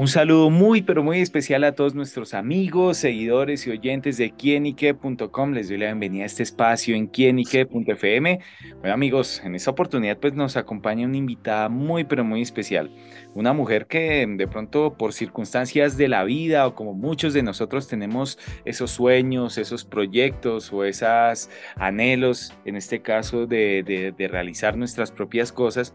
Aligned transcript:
Un 0.00 0.08
saludo 0.08 0.48
muy, 0.48 0.80
pero 0.80 1.04
muy 1.04 1.20
especial 1.20 1.62
a 1.62 1.72
todos 1.72 1.94
nuestros 1.94 2.32
amigos, 2.32 2.96
seguidores 2.96 3.66
y 3.66 3.70
oyentes 3.70 4.16
de 4.16 4.30
quienique.com. 4.30 5.52
Les 5.52 5.68
doy 5.68 5.76
la 5.76 5.88
bienvenida 5.88 6.22
a 6.22 6.26
este 6.26 6.42
espacio 6.42 6.96
en 6.96 7.06
quienique.fm. 7.06 8.40
Bueno, 8.78 8.94
amigos, 8.94 9.42
en 9.44 9.54
esta 9.54 9.72
oportunidad 9.72 10.16
pues 10.16 10.32
nos 10.32 10.56
acompaña 10.56 11.04
una 11.06 11.18
invitada 11.18 11.68
muy, 11.68 12.04
pero 12.04 12.24
muy 12.24 12.40
especial. 12.40 12.90
Una 13.34 13.52
mujer 13.52 13.84
que 13.88 14.26
de 14.26 14.48
pronto 14.48 14.94
por 14.96 15.12
circunstancias 15.12 15.98
de 15.98 16.08
la 16.08 16.24
vida 16.24 16.66
o 16.66 16.74
como 16.74 16.94
muchos 16.94 17.34
de 17.34 17.42
nosotros 17.42 17.86
tenemos 17.86 18.38
esos 18.64 18.92
sueños, 18.92 19.58
esos 19.58 19.84
proyectos 19.84 20.72
o 20.72 20.84
esos 20.84 21.50
anhelos, 21.76 22.54
en 22.64 22.76
este 22.76 23.02
caso 23.02 23.46
de, 23.46 23.82
de, 23.82 24.12
de 24.12 24.28
realizar 24.28 24.78
nuestras 24.78 25.12
propias 25.12 25.52
cosas 25.52 25.92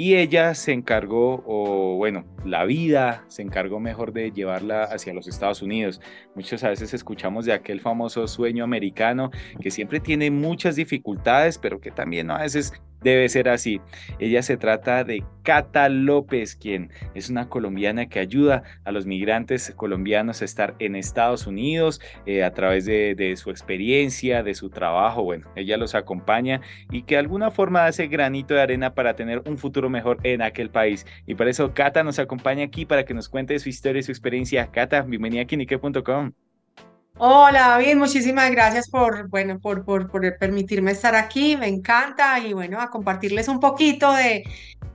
y 0.00 0.16
ella 0.16 0.54
se 0.54 0.72
encargó, 0.72 1.44
o 1.46 1.96
bueno, 1.96 2.24
la 2.42 2.64
vida 2.64 3.26
se 3.28 3.42
encargó 3.42 3.80
mejor 3.80 4.14
de 4.14 4.30
llevarla 4.30 4.84
hacia 4.84 5.12
los 5.12 5.28
Estados 5.28 5.60
Unidos. 5.60 6.00
Muchos 6.34 6.64
a 6.64 6.70
veces 6.70 6.94
escuchamos 6.94 7.44
de 7.44 7.52
aquel 7.52 7.82
famoso 7.82 8.26
sueño 8.26 8.64
americano 8.64 9.30
que 9.60 9.70
siempre 9.70 10.00
tiene 10.00 10.30
muchas 10.30 10.76
dificultades, 10.76 11.58
pero 11.58 11.82
que 11.82 11.90
también 11.90 12.30
a 12.30 12.38
veces 12.38 12.72
debe 13.02 13.28
ser 13.28 13.48
así. 13.48 13.80
Ella 14.18 14.42
se 14.42 14.56
trata 14.56 15.04
de 15.04 15.24
Cata 15.42 15.88
López, 15.88 16.54
quien 16.54 16.90
es 17.14 17.30
una 17.30 17.48
colombiana 17.48 18.08
que 18.08 18.18
ayuda 18.18 18.62
a 18.84 18.92
los 18.92 19.06
migrantes 19.06 19.72
colombianos 19.74 20.42
a 20.42 20.44
estar 20.44 20.74
en 20.78 20.96
Estados 20.96 21.46
Unidos 21.46 22.00
eh, 22.26 22.44
a 22.44 22.52
través 22.52 22.84
de, 22.84 23.34
su 23.36 23.50
experiencia, 23.50 24.42
de 24.42 24.54
su 24.54 24.70
trabajo. 24.70 25.24
Bueno, 25.24 25.48
ella 25.56 25.76
los 25.76 25.94
acompaña 25.94 26.60
y 26.90 27.02
que 27.02 27.14
de 27.14 27.20
alguna 27.20 27.50
forma 27.50 27.86
hace 27.86 28.06
granito 28.06 28.54
de 28.54 28.62
arena 28.62 28.94
para 28.94 29.14
tener 29.14 29.42
un 29.46 29.58
futuro 29.58 29.89
mejor 29.90 30.18
en 30.22 30.42
aquel 30.42 30.70
país. 30.70 31.06
Y 31.26 31.34
por 31.34 31.48
eso 31.48 31.74
Cata 31.74 32.02
nos 32.02 32.18
acompaña 32.18 32.64
aquí 32.64 32.86
para 32.86 33.04
que 33.04 33.14
nos 33.14 33.28
cuente 33.28 33.58
su 33.58 33.68
historia 33.68 34.00
y 34.00 34.02
su 34.02 34.12
experiencia. 34.12 34.70
Cata, 34.70 35.02
bienvenida 35.02 35.42
a 35.42 35.44
Kinique.com. 35.44 36.32
Hola 37.22 37.68
David, 37.68 37.96
muchísimas 37.96 38.50
gracias 38.50 38.88
por, 38.88 39.28
bueno, 39.28 39.58
por, 39.58 39.84
por, 39.84 40.10
por, 40.10 40.38
permitirme 40.38 40.92
estar 40.92 41.14
aquí, 41.14 41.54
me 41.54 41.66
encanta 41.68 42.38
y 42.38 42.54
bueno, 42.54 42.80
a 42.80 42.88
compartirles 42.88 43.48
un 43.48 43.60
poquito 43.60 44.10
de 44.14 44.42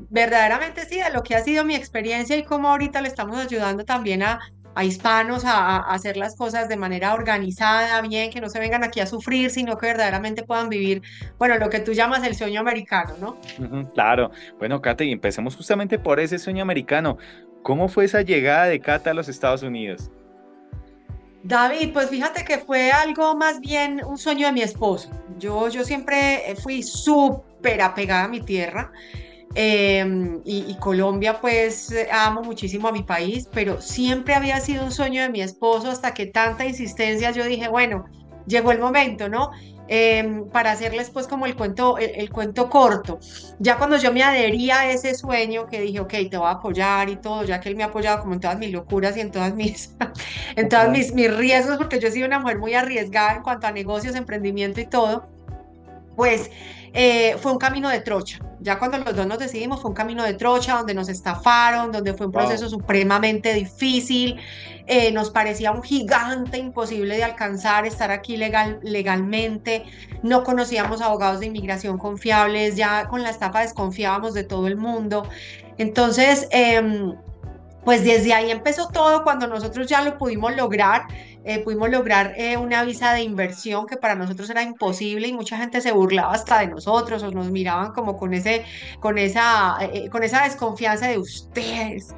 verdaderamente 0.10 0.86
sí, 0.86 1.00
de 1.00 1.12
lo 1.12 1.22
que 1.22 1.36
ha 1.36 1.44
sido 1.44 1.64
mi 1.66 1.76
experiencia 1.76 2.36
y 2.36 2.44
cómo 2.44 2.70
ahorita 2.70 3.02
le 3.02 3.10
estamos 3.10 3.38
ayudando 3.38 3.86
también 3.86 4.24
a, 4.24 4.40
a 4.76 4.84
hispanos 4.84 5.46
a, 5.46 5.78
a, 5.78 5.94
hacer 5.94 6.18
las 6.18 6.36
cosas 6.36 6.70
de 6.70 6.78
manera 6.78 7.14
organizada, 7.14 8.02
bien, 8.02 8.30
que 8.30 8.42
no 8.42 8.50
se 8.50 8.60
vengan 8.60 8.84
aquí 8.84 9.00
a 9.00 9.08
sufrir, 9.08 9.50
sino 9.50 9.78
que 9.78 9.88
verdaderamente 9.88 10.44
puedan 10.44 10.70
vivir, 10.70 11.02
bueno, 11.40 11.58
lo 11.58 11.70
que 11.70 11.80
tú 11.80 11.94
llamas 11.94 12.24
el 12.24 12.36
sueño 12.36 12.60
americano, 12.60 13.16
¿no? 13.20 13.38
claro, 13.94 14.32
bueno, 14.60 14.82
y 15.00 15.12
empecemos 15.12 15.56
justamente 15.56 15.98
por 15.98 16.20
ese 16.20 16.38
sueño 16.38 16.62
americano. 16.62 17.18
¿Cómo 17.64 17.88
fue 17.88 18.06
esa 18.06 18.22
llegada 18.22 18.66
de 18.66 18.80
Cata 18.80 19.12
a 19.12 19.14
los 19.14 19.28
Estados 19.28 19.64
Unidos? 19.64 20.12
David, 21.44 21.94
pues 21.94 22.10
fíjate 22.10 22.44
que 22.44 22.60
fue 22.60 22.92
algo 22.92 23.36
más 23.36 23.60
bien 23.60 24.02
un 24.06 24.18
sueño 24.18 24.48
de 24.48 24.54
mi 24.54 24.62
esposo. 24.62 25.10
Yo, 25.38 25.70
yo 25.70 25.84
siempre 25.84 26.56
fui 26.62 26.82
súper 26.82 27.82
apegada 27.82 28.26
a 28.26 28.28
mi 28.28 28.42
tierra. 28.42 28.92
Em, 29.56 30.42
y, 30.44 30.66
y, 30.68 30.76
Colombia, 30.76 31.40
pues 31.40 31.94
amo 32.12 32.42
muchísimo 32.42 32.90
a 32.90 32.92
mi 32.92 33.04
país, 33.04 33.48
pero 33.54 33.82
siempre 33.82 34.34
había 34.34 34.60
sido 34.60 34.84
un 34.84 34.92
sueño 34.92 35.22
de 35.22 35.30
mi 35.30 35.42
esposo 35.42 35.90
hasta 35.90 36.14
que 36.14 36.26
tanta 36.26 36.66
insistencia 36.66 37.32
yo 37.32 37.46
dije, 37.46 37.70
bueno, 37.70 38.06
llegó 38.46 38.72
el 38.72 38.80
momento, 38.80 39.30
¿no? 39.30 39.52
Em, 39.88 40.50
para 40.50 40.72
hacerles 40.72 41.12
pues 41.12 41.28
como 41.28 41.46
el 41.46 41.56
cuento, 41.56 41.98
el, 42.00 42.30
cuento 42.32 42.70
corto. 42.70 43.20
Ya 43.60 43.78
cuando 43.78 43.98
yo 43.98 44.12
me 44.12 44.24
adhería 44.24 44.80
a 44.80 44.92
ese 44.92 45.14
sueño 45.14 45.68
que 45.68 45.80
dije, 45.80 46.00
ok, 46.00 46.14
te 46.30 46.38
voy 46.38 46.48
a 46.48 46.52
apoyar 46.52 47.10
y 47.10 47.18
todo, 47.18 47.44
ya 47.44 47.60
que 47.60 47.70
él 47.70 47.76
me 47.76 47.84
ha 47.84 47.88
apoyado 47.88 48.22
como 48.22 48.34
en 48.34 48.40
todas 48.40 48.58
mis 48.58 48.72
locuras 48.72 49.16
y 49.16 49.22
en 49.22 49.32
todas 49.32 49.54
mis, 49.54 49.96
en 50.56 50.70
todas 50.70 50.90
mis, 50.90 51.14
mis 51.14 51.36
riesgos, 51.36 51.78
porque 51.78 52.00
yo 52.00 52.08
he 52.08 52.12
sido 52.12 52.26
una 52.26 52.40
mujer 52.40 52.58
muy 52.58 52.74
arriesgada 52.74 53.36
en 53.36 53.44
cuanto 53.44 53.68
a 53.68 53.72
negocios, 53.72 54.16
emprendimiento 54.16 54.82
y 54.82 54.88
todo, 54.88 55.28
pues 56.16 56.52
eh, 56.94 57.36
fue 57.42 57.52
un 57.52 57.58
camino 57.58 57.90
de 57.90 58.00
trocha. 58.00 58.40
Ya 58.62 58.80
cuando 58.80 58.98
los 58.98 59.16
dos 59.16 59.28
nos 59.28 59.38
decidimos, 59.38 59.82
fue 59.82 59.90
un 59.90 59.96
camino 59.96 60.24
de 60.24 60.34
trocha 60.34 60.78
donde 60.78 60.94
nos 60.94 61.10
estafaron, 61.10 61.92
donde 61.92 62.14
fue 62.14 62.28
un 62.28 62.32
proceso 62.32 62.70
supremamente 62.70 63.54
difícil. 63.54 64.40
Eh, 64.88 65.12
nos 65.12 65.30
parecía 65.30 65.72
un 65.72 65.84
gigante 65.84 66.58
imposible 66.58 67.18
de 67.18 67.24
alcanzar, 67.24 67.86
estar 67.86 68.12
aquí 68.12 68.38
legal, 68.38 68.80
legalmente. 68.82 69.84
No 70.24 70.44
conocíamos 70.44 71.02
abogados 71.02 71.42
de 71.42 71.48
inmigración 71.48 71.98
confiables, 71.98 72.76
ya 72.76 73.08
con 73.08 73.24
la 73.24 73.30
estafa 73.30 73.60
desconfiábamos 73.60 74.34
de 74.34 74.44
todo 74.44 74.68
el 74.68 74.78
mundo. 74.78 75.28
Entonces, 75.78 76.48
em, 76.52 77.14
pues 77.86 78.04
desde 78.04 78.34
ahí 78.34 78.50
empezó 78.50 78.90
todo 78.90 79.24
cuando 79.24 79.48
nosotros 79.48 79.88
ya 79.88 80.02
lo 80.02 80.18
pudimos 80.18 80.56
lograr. 80.56 81.04
Eh, 81.46 81.60
pudimos 81.60 81.92
lograr 81.92 82.34
eh, 82.38 82.58
una 82.58 82.84
visa 82.84 83.14
de 83.14 83.22
inversión 83.22 83.86
que 83.86 83.98
para 83.98 84.16
nosotros 84.16 84.50
era 84.50 84.64
imposible 84.64 85.28
y 85.28 85.34
mucha 85.34 85.58
gente 85.58 85.80
se 85.80 85.92
burlaba 85.92 86.34
hasta 86.34 86.60
de 86.60 86.68
nosotros 86.68 87.22
o 87.22 87.30
nos 87.30 87.52
miraban 87.52 87.94
como 87.94 88.18
con, 88.18 88.34
ese, 88.34 88.66
con, 89.00 89.20
esa, 89.20 89.78
eh, 89.80 90.10
con 90.10 90.24
esa 90.24 90.44
desconfianza 90.44 91.08
de 91.08 91.20
ustedes 91.20 92.16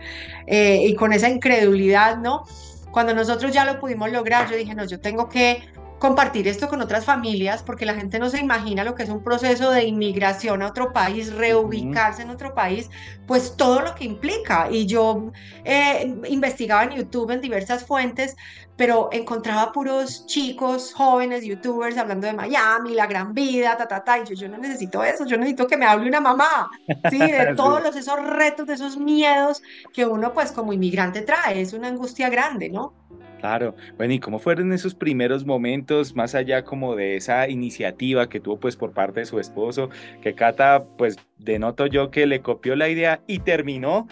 y 0.48 0.96
con 0.96 1.12
esa 1.12 1.28
incredulidad, 1.28 2.18
¿no? 2.18 2.44
Cuando 2.92 3.14
nosotros 3.14 3.52
ya 3.52 3.66
lo 3.66 3.82
pudimos 3.82 4.10
lograr, 4.12 4.50
yo 4.50 4.56
dije, 4.56 4.74
no, 4.74 4.86
yo 4.86 5.02
tengo 5.02 5.28
que 5.28 5.62
compartir 6.00 6.48
esto 6.48 6.68
con 6.68 6.82
otras 6.82 7.06
familias, 7.06 7.64
porque 7.64 7.86
la 7.86 7.96
gente 7.96 8.20
no 8.20 8.30
se 8.30 8.40
imagina 8.40 8.84
lo 8.84 8.96
que 8.96 9.04
es 9.04 9.10
un 9.10 9.24
proceso 9.24 9.72
de 9.72 9.86
inmigración 9.86 10.62
a 10.62 10.68
otro 10.68 10.94
país, 10.94 11.34
reubicarse 11.34 12.22
en 12.22 12.30
otro 12.30 12.54
país, 12.54 12.90
pues 13.26 13.56
todo 13.58 13.82
lo 13.82 13.96
que 13.96 14.06
implica. 14.06 14.68
Y 14.72 14.86
yo 14.86 15.32
eh, 15.64 16.16
investigaba 16.28 16.84
en 16.84 16.92
YouTube 16.92 17.32
en 17.32 17.42
diversas 17.42 17.86
fuentes, 17.86 18.36
pero 18.76 19.10
encontraba 19.12 19.72
puros 19.72 20.26
chicos, 20.28 20.94
jóvenes, 20.94 21.44
youtubers 21.44 21.98
hablando 21.98 22.28
de 22.28 22.34
Miami, 22.34 22.94
la 22.94 23.08
gran 23.08 23.34
vida, 23.34 23.76
ta, 23.76 23.88
ta, 23.88 24.04
ta, 24.04 24.20
y 24.20 24.26
yo, 24.26 24.36
yo 24.36 24.48
no 24.48 24.58
necesito 24.60 25.04
eso, 25.04 25.26
yo 25.26 25.36
necesito 25.38 25.68
que 25.68 25.78
me 25.78 25.86
hable 25.88 26.08
una 26.08 26.22
mamá, 26.22 26.70
¿sí? 27.10 27.18
De 27.18 27.56
todos 27.56 27.82
los, 27.82 27.96
esos 27.96 28.24
retos, 28.24 28.68
de 28.68 28.74
esos 28.74 28.98
miedos 28.98 29.62
que 29.92 30.06
uno 30.06 30.32
pues 30.34 30.52
como 30.52 30.74
inmigrante 30.74 31.22
trae, 31.22 31.62
es 31.62 31.74
una 31.74 31.88
angustia 31.88 32.30
grande, 32.30 32.70
¿no? 32.70 32.94
Claro, 33.40 33.76
bueno, 33.98 34.14
¿y 34.14 34.20
cómo 34.20 34.40
fueron 34.40 34.74
esos 34.74 34.96
primeros 34.96 35.46
momentos, 35.46 36.16
más 36.16 36.34
allá 36.34 36.64
como 36.64 36.96
de 36.96 37.16
esa 37.16 37.48
iniciativa 37.48 38.28
que 38.30 38.40
tuvo 38.40 38.60
pues 38.60 38.76
por 38.76 38.94
parte 38.94 39.20
de 39.20 39.26
su 39.28 39.40
esposo, 39.40 39.90
que 40.22 40.34
Cata 40.34 40.84
pues 40.98 41.18
denoto 41.38 41.86
yo 41.86 42.10
que 42.10 42.26
le 42.26 42.42
copió 42.42 42.76
la 42.76 42.90
idea 42.90 43.22
y 43.28 43.40
terminó 43.40 44.08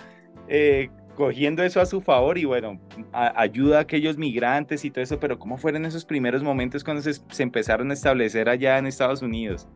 eh, 0.47 0.89
cogiendo 1.15 1.63
eso 1.63 1.81
a 1.81 1.85
su 1.85 2.01
favor 2.01 2.37
y 2.37 2.45
bueno, 2.45 2.79
ayuda 3.11 3.79
a 3.79 3.81
aquellos 3.81 4.17
migrantes 4.17 4.85
y 4.85 4.91
todo 4.91 5.03
eso, 5.03 5.19
pero 5.19 5.39
¿cómo 5.39 5.57
fueron 5.57 5.85
esos 5.85 6.05
primeros 6.05 6.43
momentos 6.43 6.83
cuando 6.83 7.01
se, 7.01 7.19
empezaron 7.41 7.89
a 7.89 7.93
establecer 7.93 8.47
allá 8.49 8.77
en 8.77 8.85
Estados 8.85 9.21
Unidos? 9.21 9.67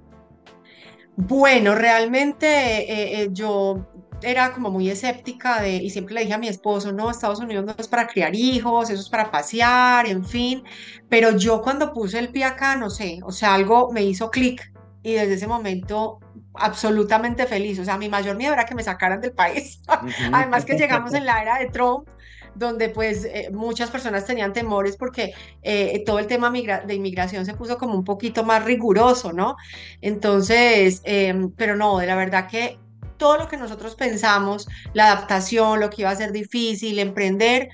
Bueno, 1.16 1.76
realmente 1.76 2.48
eh, 2.48 3.22
eh, 3.24 3.30
yo 3.32 3.88
era 4.22 4.54
como 4.54 4.70
muy 4.70 4.90
escéptica 4.90 5.62
de, 5.62 5.76
y 5.76 5.90
siempre 5.90 6.16
le 6.16 6.22
dije 6.22 6.34
a 6.34 6.38
mi 6.38 6.48
esposo, 6.48 6.92
no, 6.92 7.10
Estados 7.10 7.40
Unidos 7.40 7.66
no 7.66 7.76
es 7.78 7.88
para 7.88 8.08
criar 8.08 8.36
hijos, 8.36 8.90
eso 8.90 9.02
es 9.02 9.10
para 9.10 9.32
pasear, 9.32 10.08
en 10.08 10.26
fin, 10.26 10.64
pero 11.10 11.38
yo 11.38 11.62
cuando 11.62 11.94
puse 11.94 12.20
el 12.20 12.30
pie 12.30 12.46
acá, 12.46 12.76
no 12.76 12.90
sé, 12.90 13.20
o 13.24 13.32
sea, 13.32 13.54
algo 13.54 13.92
me 13.92 14.04
hizo 14.04 14.30
clic 14.30 14.74
y 15.04 15.14
desde 15.14 15.36
ese 15.36 15.48
momento 15.48 16.20
absolutamente 16.54 17.46
feliz, 17.46 17.80
o 17.80 17.86
sea, 17.86 17.98
mi 17.98 18.10
mayor 18.10 18.36
miedo 18.36 18.54
era 18.54 18.66
que 18.66 18.76
me 18.76 18.84
sacaran 18.84 19.22
del 19.22 19.32
país, 19.32 19.82
además 20.34 20.66
que 20.66 20.78
llegamos 20.78 21.14
en 21.14 21.26
la 21.26 21.42
era 21.42 21.60
de 21.60 21.68
Trump, 21.68 22.08
donde 22.56 22.90
pues 22.90 23.26
eh, 23.26 23.50
muchas 23.54 23.90
personas 23.90 24.26
tenían 24.26 24.54
temores 24.54 24.98
porque 24.98 25.34
eh, 25.62 26.04
todo 26.06 26.20
el 26.20 26.28
tema 26.28 26.52
de 26.52 26.94
inmigración 26.94 27.46
se 27.46 27.54
puso 27.54 27.78
como 27.78 27.96
un 27.96 28.04
poquito 28.04 28.44
más 28.44 28.66
riguroso, 28.66 29.32
¿no? 29.32 29.56
Entonces, 30.02 31.02
em, 31.06 31.52
pero 31.52 31.76
no, 31.76 32.00
de 32.00 32.08
la 32.08 32.16
verdad 32.16 32.48
que 32.48 32.80
todo 33.20 33.38
lo 33.38 33.48
que 33.48 33.58
nosotros 33.58 33.94
pensamos, 33.94 34.68
la 34.94 35.12
adaptación, 35.12 35.80
lo 35.80 35.92
que 35.92 36.02
iba 36.02 36.10
a 36.10 36.16
ser 36.16 36.32
difícil, 36.32 36.98
emprender, 36.98 37.70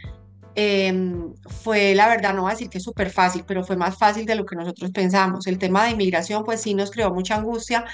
em, 0.56 1.34
fue 1.64 1.96
la 1.96 2.10
verdad, 2.10 2.34
no 2.34 2.42
voy 2.42 2.52
a 2.52 2.54
decir 2.56 2.70
que 2.70 2.80
es 2.80 2.84
súper 2.84 3.10
fácil, 3.10 3.46
pero 3.48 3.64
fue 3.64 3.78
más 3.78 3.98
fácil 3.98 4.26
de 4.26 4.36
lo 4.36 4.46
que 4.46 4.58
nosotros 4.58 4.92
pensamos. 4.92 5.48
El 5.48 5.58
tema 5.60 5.86
de 5.86 5.92
inmigración, 5.92 6.44
pues 6.44 6.62
sí 6.62 6.74
nos 6.74 6.92
creó 6.92 7.14
mucha 7.14 7.36
angustia, 7.36 7.86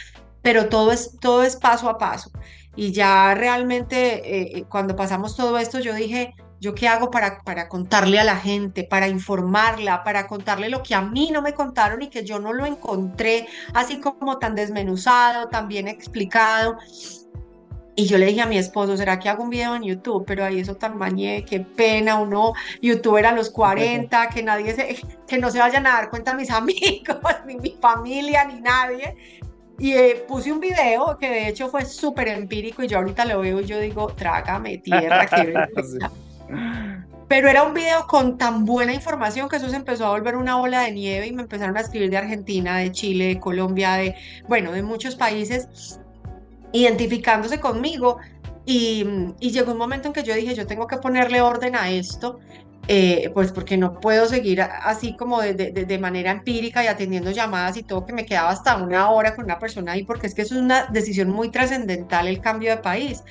pero 0.42 0.70
todo 0.70 0.92
es, 0.92 1.18
todo 1.20 1.44
es 1.44 1.56
paso 1.56 1.90
a 1.90 1.98
paso. 1.98 2.32
Y 2.76 2.92
ya 2.92 3.36
realmente 3.36 3.98
eh, 3.98 4.60
eh, 4.60 4.64
cuando 4.70 4.96
pasamos 4.96 5.36
todo 5.36 5.58
esto, 5.58 5.80
yo 5.80 5.94
dije, 5.94 6.34
¿yo 6.62 6.74
qué 6.76 6.88
hago 6.88 7.12
para, 7.12 7.42
para 7.42 7.68
contarle 7.68 8.20
a 8.20 8.24
la 8.24 8.38
gente, 8.38 8.84
para 8.84 9.08
informarla, 9.08 10.04
para 10.04 10.28
contarle 10.28 10.70
lo 10.70 10.84
que 10.84 10.96
a 10.96 11.02
mí 11.02 11.32
no 11.32 11.42
me 11.42 11.54
contaron 11.54 12.02
y 12.02 12.10
que 12.10 12.24
yo 12.24 12.40
no 12.40 12.54
lo 12.54 12.66
encontré 12.66 13.48
así 13.74 14.00
como 14.00 14.38
tan 14.38 14.56
desmenuzado, 14.56 15.50
tan 15.50 15.68
bien 15.68 15.88
explicado? 15.88 16.78
Y 18.02 18.08
yo 18.08 18.18
le 18.18 18.26
dije 18.26 18.42
a 18.42 18.48
mi 18.48 18.58
esposo, 18.58 18.98
¿será 18.98 19.20
que 19.20 19.30
hago 19.30 19.44
un 19.44 19.52
video 19.52 19.76
en 19.76 19.84
YouTube? 19.84 20.24
Pero 20.26 20.44
ahí 20.44 20.60
eso 20.60 20.76
tan 20.76 20.98
mañé, 20.98 21.46
qué 21.46 21.60
pena, 21.60 22.16
uno 22.16 22.54
youtuber 22.82 23.28
a 23.28 23.32
los 23.32 23.52
40, 23.52 24.30
que 24.30 24.42
nadie 24.42 24.74
se, 24.74 24.98
que 25.28 25.38
no 25.38 25.52
se 25.52 25.60
vayan 25.60 25.86
a 25.86 25.92
dar 25.92 26.10
cuenta 26.10 26.34
mis 26.34 26.50
amigos, 26.52 27.20
ni 27.46 27.58
mi 27.58 27.78
familia, 27.80 28.44
ni 28.46 28.60
nadie. 28.60 29.16
Y 29.78 29.94
eh, 29.94 30.26
puse 30.28 30.52
un 30.52 30.60
video 30.60 31.16
que 31.20 31.30
de 31.30 31.48
hecho 31.50 31.70
fue 31.70 31.86
súper 31.86 32.30
empírico 32.30 32.82
y 32.82 32.88
yo 32.88 32.98
ahorita 32.98 33.24
lo 33.26 33.42
veo 33.42 33.62
y 33.62 33.66
yo 33.66 33.80
digo, 33.80 34.08
trágame 34.08 34.80
tierra, 34.80 35.28
qué 35.28 35.54
Pero 37.28 37.50
era 37.50 37.62
un 37.62 37.76
video 37.76 38.08
con 38.08 38.38
tan 38.40 38.66
buena 38.66 38.94
información 38.94 39.48
que 39.48 39.58
eso 39.58 39.70
se 39.70 39.76
empezó 39.76 40.08
a 40.08 40.10
volver 40.10 40.36
una 40.36 40.60
ola 40.60 40.82
de 40.82 40.92
nieve 40.92 41.28
y 41.28 41.32
me 41.32 41.44
empezaron 41.44 41.78
a 41.78 41.82
escribir 41.82 42.10
de 42.10 42.18
Argentina, 42.18 42.78
de 42.78 42.92
Chile, 42.92 43.28
de 43.28 43.40
Colombia, 43.40 43.94
de, 43.94 44.16
bueno, 44.50 44.72
de 44.72 44.82
muchos 44.82 45.16
países, 45.16 46.01
identificándose 46.74 47.60
conmigo. 47.60 48.18
Y, 48.66 49.04
llegó 49.40 49.72
un 49.72 49.78
momento 49.78 50.08
en 50.08 50.14
que 50.14 50.24
yo 50.24 50.36
dije, 50.36 50.56
yo 50.56 50.68
tengo 50.68 50.88
que 50.88 50.98
ponerle 50.98 51.42
orden 51.42 51.76
a 51.76 51.90
esto 51.90 52.40
eh, 52.88 53.30
pues 53.34 53.52
porque 53.52 53.78
no 53.78 54.00
puedo 54.00 54.26
seguir 54.28 54.62
así 54.62 55.16
como 55.16 55.42
de, 55.42 55.54
de, 55.54 56.00
manera 56.00 56.32
empírica 56.32 56.84
y 56.84 56.88
atendiendo 56.88 57.32
llamadas 57.32 57.78
y 57.78 57.84
todo, 57.84 58.06
que 58.06 58.14
me 58.14 58.26
quedaba 58.26 58.50
hasta 58.50 58.76
una 58.78 59.10
hora 59.12 59.36
con 59.36 59.46
una 59.46 59.60
persona 59.60 59.92
ahí, 59.94 60.04
porque 60.04 60.28
es 60.28 60.34
que 60.34 60.42
eso 60.42 60.56
es 60.56 60.62
una 60.62 60.88
decisión 60.88 61.30
muy 61.30 61.50
trascendental 61.50 62.28
el 62.28 62.42
cambio 62.42 62.72
de 62.72 62.78
país. 62.78 63.24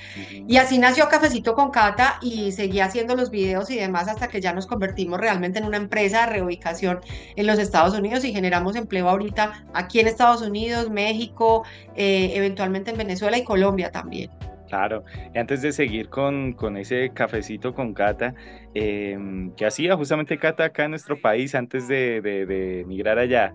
Y 0.47 0.57
así 0.57 0.77
nació 0.77 1.09
Cafecito 1.09 1.53
con 1.53 1.69
Cata 1.69 2.17
y 2.21 2.51
seguí 2.53 2.79
haciendo 2.79 3.15
los 3.15 3.29
videos 3.29 3.69
y 3.69 3.77
demás 3.77 4.07
hasta 4.07 4.29
que 4.29 4.41
ya 4.41 4.53
nos 4.53 4.67
convertimos 4.67 5.19
realmente 5.19 5.59
en 5.59 5.65
una 5.65 5.77
empresa 5.77 6.25
de 6.25 6.33
reubicación 6.33 7.01
en 7.35 7.45
los 7.45 7.59
Estados 7.59 7.93
Unidos 7.93 8.23
y 8.23 8.33
generamos 8.33 8.75
empleo 8.75 9.09
ahorita 9.09 9.65
aquí 9.73 9.99
en 9.99 10.07
Estados 10.07 10.41
Unidos, 10.41 10.89
México, 10.89 11.63
eh, 11.95 12.31
eventualmente 12.35 12.91
en 12.91 12.97
Venezuela 12.97 13.37
y 13.37 13.43
Colombia 13.43 13.91
también. 13.91 14.29
Claro, 14.71 15.03
y 15.35 15.37
antes 15.37 15.61
de 15.61 15.73
seguir 15.73 16.07
con, 16.07 16.53
con 16.53 16.77
ese 16.77 17.11
cafecito 17.13 17.73
con 17.75 17.93
Cata, 17.93 18.33
em, 18.73 19.51
¿qué 19.57 19.65
hacía 19.65 19.97
justamente 19.97 20.37
Cata 20.37 20.63
acá 20.63 20.85
en 20.85 20.91
nuestro 20.91 21.19
país 21.19 21.53
antes 21.55 21.89
de, 21.89 22.21
de, 22.21 22.79
emigrar 22.79 23.19
allá? 23.19 23.53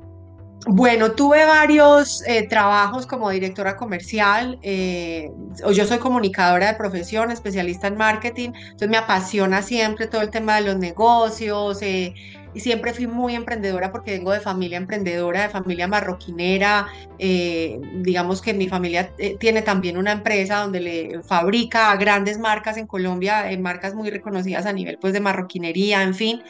Bueno, 0.67 1.13
tuve 1.13 1.47
varios 1.47 2.23
eh, 2.27 2.47
trabajos 2.47 3.07
como 3.07 3.31
directora 3.31 3.77
comercial, 3.77 4.59
eh, 4.61 5.31
yo 5.73 5.87
soy 5.87 5.97
comunicadora 5.97 6.73
de 6.73 6.75
profesión, 6.75 7.31
especialista 7.31 7.87
en 7.87 7.97
marketing, 7.97 8.51
entonces 8.55 8.91
me 8.91 8.99
apasiona 8.99 9.63
siempre 9.63 10.09
todo 10.09 10.21
el 10.21 10.29
tema 10.29 10.57
de 10.57 10.67
los 10.67 10.77
negocios, 10.77 11.81
eh, 11.81 12.13
y 12.57 12.61
siempre 12.61 12.95
fui 12.95 13.07
muy 13.07 13.35
emprendedora 13.35 13.93
porque 13.93 14.13
vengo 14.13 14.33
de 14.33 14.41
familia 14.41 14.79
emprendedora, 14.79 15.43
de 15.43 15.49
familia 15.51 15.87
marroquinera. 15.87 16.87
Eh, 17.19 17.79
digamos 17.97 18.41
que 18.41 18.55
mi 18.55 18.67
familia 18.67 19.13
eh, 19.19 19.37
tiene 19.39 19.61
también 19.61 19.99
una 19.99 20.13
empresa 20.13 20.61
donde 20.61 20.81
le 20.81 21.23
fabrica 21.23 21.91
a 21.91 21.97
grandes 21.97 22.39
marcas 22.39 22.79
en 22.79 22.87
Colombia, 22.87 23.53
eh, 23.53 23.59
marcas 23.59 23.95
muy 23.95 24.09
reconocidas 24.09 24.65
a 24.65 24.73
nivel 24.73 24.97
pues 24.99 25.13
de 25.13 25.21
marroquinería, 25.21 26.03
en 26.03 26.15
fin. 26.15 26.43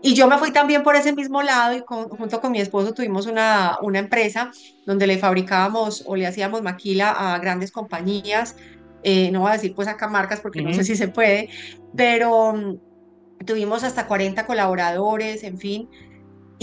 Y 0.00 0.14
yo 0.14 0.26
me 0.26 0.38
fui 0.38 0.52
también 0.52 0.82
por 0.82 0.96
ese 0.96 1.12
mismo 1.12 1.42
lado 1.42 1.76
y 1.76 1.82
junto 1.86 2.40
con 2.40 2.50
mi 2.50 2.58
esposo 2.58 2.94
tuvimos 2.94 3.26
una, 3.26 3.76
una 3.82 3.98
empresa 3.98 4.50
donde 4.86 5.06
le 5.06 5.18
fabricábamos 5.18 6.02
o 6.06 6.16
le 6.16 6.26
hacíamos 6.26 6.62
maquila 6.62 7.10
a 7.10 7.38
grandes 7.40 7.70
compañías. 7.70 8.56
no 9.04 9.40
voy 9.40 9.50
a 9.50 9.52
decir 9.52 9.74
pues 9.74 9.86
acá 9.86 10.08
marcas 10.08 10.40
porque 10.40 10.62
no 10.62 10.72
sé 10.72 10.82
si 10.82 10.96
se 10.96 11.08
puede, 11.08 11.50
pero 11.94 12.80
tuvimos 13.44 13.84
hasta 13.84 14.06
40 14.06 14.46
colaboradores, 14.46 15.44
en 15.44 15.58
fin. 15.58 15.88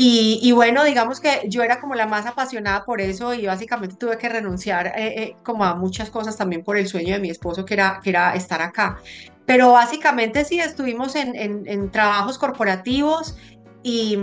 Y, 0.01 0.53
bueno, 0.53 0.85
digamos 0.85 1.19
que 1.19 1.41
yo 1.49 1.61
era 1.61 1.81
como 1.81 1.93
la 1.93 2.07
más 2.07 2.25
apasionada 2.25 2.85
por 2.85 3.01
eso 3.01 3.33
y 3.33 3.45
básicamente 3.47 3.97
tuve 3.97 4.17
que 4.17 4.29
renunciar 4.29 4.87
eh, 4.87 5.23
eh, 5.23 5.35
como 5.43 5.65
a 5.65 5.75
muchas 5.75 6.09
cosas 6.09 6.37
también 6.37 6.63
por 6.63 6.77
el 6.77 6.87
sueño 6.87 7.15
de 7.15 7.19
mi 7.19 7.29
esposo 7.29 7.65
que 7.65 7.73
era, 7.73 7.99
que 8.01 8.11
era 8.11 8.33
estar 8.33 8.61
acá. 8.61 8.99
Pero 9.45 9.73
básicamente 9.73 10.45
sí, 10.45 10.61
estuvimos 10.61 11.17
en, 11.17 11.35
en, 11.35 11.91
trabajos 11.91 12.37
corporativos 12.37 13.37
y, 13.83 14.17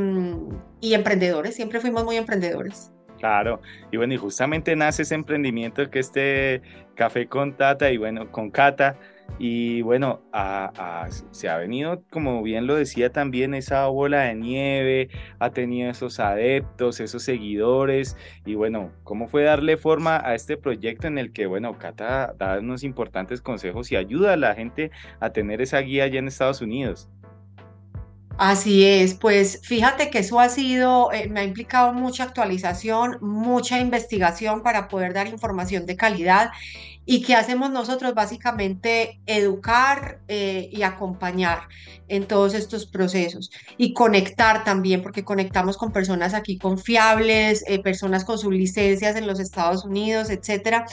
y 0.81 0.95
emprendedores, 0.95 1.55
siempre 1.55 1.79
fuimos 1.81 2.05
muy 2.05 2.17
emprendedores. 2.17 2.91
Claro, 3.19 3.61
y 3.91 3.99
bueno, 3.99 4.15
y 4.15 4.17
justamente 4.17 4.75
nace 4.77 5.03
ese 5.03 5.15
emprendimiento 5.15 5.91
que 5.91 5.99
este 5.99 6.63
Café 6.95 7.27
con 7.27 7.55
Tata 7.55 7.91
y 7.91 7.99
bueno, 7.99 8.33
con 8.33 8.51
Cata, 8.51 8.97
y 9.39 9.83
bueno, 9.83 10.23
se 11.31 11.49
ha 11.49 11.57
venido, 11.59 12.03
como 12.11 12.43
bien 12.43 12.67
lo 12.67 12.75
decía 12.75 13.11
también, 13.13 13.55
esa 13.55 13.87
bola 13.87 14.23
de 14.23 14.35
nieve, 14.35 15.09
ha 15.39 15.51
tenido 15.51 15.91
esos 15.91 16.21
adeptos, 16.21 17.01
esos 17.01 17.23
seguidores. 17.23 18.17
Y 18.47 18.55
bueno, 18.55 18.93
¿cómo 19.05 19.29
fue 19.29 19.43
darle 19.43 19.77
forma 19.77 20.17
a 20.17 20.35
este 20.35 20.57
proyecto 20.57 21.07
en 21.07 21.19
el 21.19 21.33
que, 21.33 21.47
bueno, 21.47 21.79
Cata 21.79 22.35
da 22.39 22.59
unos 22.61 22.83
importantes 22.83 23.43
consejos 23.43 23.93
y 23.93 23.97
ayuda 23.97 24.33
a 24.33 24.37
la 24.37 24.55
gente 24.55 24.91
a 25.21 25.31
tener 25.31 25.61
esa 25.61 25.81
guía 25.81 26.05
allá 26.05 26.19
en 26.19 26.29
Estados 26.29 26.63
Unidos? 26.63 27.11
Así 28.39 28.85
es, 28.85 29.15
pues 29.15 29.61
fíjate 29.63 30.11
que 30.11 30.19
eso 30.19 30.41
ha 30.41 30.51
sido, 30.51 31.11
eh, 31.11 31.27
me 31.29 31.41
ha 31.41 31.45
implicado 31.45 31.95
mucha 31.95 32.25
actualización, 32.25 33.17
mucha 33.23 33.81
investigación 33.81 34.63
para 34.63 34.89
poder 34.89 35.15
dar 35.15 35.27
información 35.27 35.87
de 35.87 35.97
calidad 35.97 36.51
¿Y 37.09 37.23
qué 37.23 37.37
hacemos 37.37 37.71
nosotros? 37.71 38.15
Básicamente 38.15 39.21
educar 39.27 40.19
eh, 40.27 40.69
y 40.73 40.83
acompañar 40.83 41.61
en 42.09 42.27
todos 42.27 42.53
estos 42.53 42.87
procesos 42.87 43.53
y 43.79 43.95
conectar 43.95 44.65
también, 44.65 45.03
porque 45.03 45.25
conectamos 45.25 45.77
con 45.77 45.93
personas 45.93 46.35
aquí 46.35 46.59
confiables, 46.59 47.63
eh, 47.69 47.81
personas 47.81 48.25
con 48.25 48.39
sus 48.39 48.53
licencias 48.53 49.15
en 49.15 49.29
los 49.29 49.39
Estados 49.39 49.85
Unidos, 49.85 50.31
etcétera. 50.31 50.85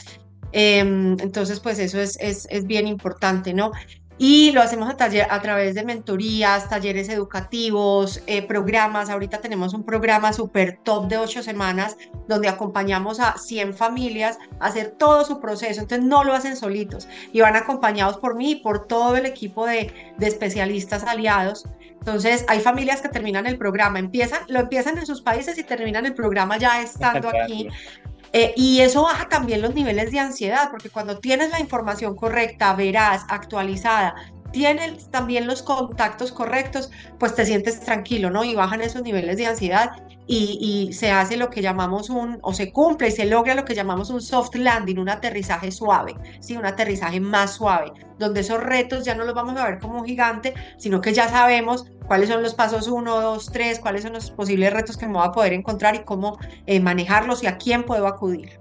Em, 0.52 1.18
entonces, 1.20 1.60
pues 1.60 1.80
eso 1.80 2.00
es, 2.00 2.16
es, 2.20 2.46
es 2.52 2.68
bien 2.68 2.86
importante, 2.86 3.56
¿no? 3.56 3.72
Y 4.18 4.52
lo 4.52 4.62
hacemos 4.62 4.90
a, 4.90 4.96
taller, 4.96 5.28
a 5.30 5.42
través 5.42 5.74
de 5.76 5.84
mentorías, 5.84 6.70
talleres 6.70 7.10
educativos, 7.10 8.22
eh, 8.28 8.46
programas. 8.46 9.10
Ahorita 9.10 9.42
tenemos 9.42 9.74
un 9.74 9.84
programa 9.84 10.34
súper 10.34 10.80
top 10.84 11.08
de 11.08 11.18
ocho 11.18 11.42
semanas 11.42 11.98
donde 12.28 12.48
acompañamos 12.48 13.20
a 13.20 13.38
100 13.38 13.74
familias 13.74 14.38
a 14.60 14.68
hacer 14.68 14.92
todo 14.92 15.26
su 15.26 15.40
proceso. 15.40 15.82
Entonces 15.82 16.06
no 16.06 16.24
lo 16.24 16.34
hacen 16.34 16.56
solitos 16.56 17.08
y 17.32 17.42
van 17.42 17.56
acompañados 17.56 18.18
por 18.18 18.36
mí 18.36 18.52
y 18.52 18.56
por 18.58 18.88
todo 18.88 19.16
el 19.16 19.26
equipo 19.26 19.66
de, 19.66 19.92
de 20.18 20.28
especialistas 20.28 21.04
aliados. 21.04 21.66
Entonces 22.06 22.46
hay 22.50 22.60
familias 22.60 23.02
que 23.02 23.08
terminan 23.08 23.48
el 23.48 23.58
programa, 23.58 23.98
empiezan, 23.98 24.42
lo 24.50 24.60
empiezan 24.60 24.98
en 24.98 25.06
sus 25.06 25.22
países 25.22 25.58
y 25.58 25.64
terminan 25.64 26.06
el 26.06 26.14
programa 26.14 26.58
ya 26.58 26.82
estando 26.82 27.30
aquí. 27.30 27.70
Eh, 28.34 28.54
y 28.58 28.82
eso 28.82 29.04
baja 29.04 29.30
también 29.30 29.62
los 29.62 29.76
niveles 29.76 30.12
de 30.12 30.20
ansiedad, 30.20 30.70
porque 30.72 30.90
cuando 30.90 31.20
tienes 31.20 31.52
la 31.52 31.60
información 31.60 32.16
correcta, 32.16 32.74
veraz, 32.74 33.24
actualizada, 33.30 34.16
tienes 34.52 35.10
también 35.12 35.46
los 35.46 35.62
contactos 35.62 36.32
correctos, 36.32 36.90
pues 37.20 37.36
te 37.36 37.46
sientes 37.46 37.82
tranquilo, 37.82 38.30
¿no? 38.30 38.44
Y 38.44 38.56
bajan 38.56 38.82
esos 38.82 39.04
niveles 39.04 39.38
de 39.38 39.48
ansiedad 39.48 39.92
y, 40.26 40.92
se 40.94 41.12
hace 41.12 41.36
lo 41.36 41.50
que 41.50 41.62
llamamos 41.62 42.10
un, 42.10 42.40
o 42.42 42.54
se 42.54 42.72
cumple 42.72 43.10
y 43.10 43.12
se 43.12 43.26
logra 43.26 43.56
lo 43.56 43.66
que 43.66 43.76
llamamos 43.76 44.10
un 44.10 44.22
soft 44.22 44.56
landing, 44.56 44.98
un 44.98 45.10
aterrizaje 45.10 45.72
suave, 45.72 46.16
¿sí? 46.40 46.56
Un 46.56 46.66
aterrizaje 46.66 47.20
más 47.20 47.56
suave, 47.56 47.92
donde 48.20 48.40
esos 48.40 48.64
retos 48.64 49.04
ya 49.04 49.16
no 49.16 49.26
los 49.26 49.36
vamos 49.36 49.58
a 49.58 49.66
ver 49.66 49.80
como 49.80 50.00
un 50.00 50.06
gigante, 50.06 50.54
sino 50.78 51.02
que 51.02 51.14
ya 51.14 51.28
sabemos 51.28 51.86
cuáles 52.08 52.30
son 52.30 52.42
los 52.44 52.54
pasos 52.54 52.88
1, 52.88 53.22
2, 53.22 53.52
3, 53.52 53.80
cuáles 53.80 54.04
son 54.04 54.14
los 54.14 54.32
posibles 54.32 54.74
retos 54.74 54.98
que 54.98 55.08
me 55.08 55.14
voy 55.14 55.28
a 55.28 55.32
poder 55.32 55.54
encontrar 55.54 55.96
y 55.96 56.00
cómo 56.00 56.38
eh, 56.66 56.80
manejarlos 56.80 57.44
y 57.44 57.48
a 57.48 57.58
quién 57.58 57.84
puedo 57.84 58.08
acudir. 58.08 58.52